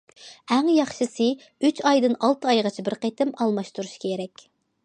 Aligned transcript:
ئەڭ 0.53 0.71
ياخشىسى 0.75 1.27
ئۈچ 1.69 1.83
ئايدىن 1.91 2.17
ئالتە 2.21 2.51
ئايغىچە 2.53 2.89
بىر 2.89 2.99
قېتىم 3.07 3.37
ئالماشتۇرۇش 3.39 3.97
كېرەك. 4.09 4.49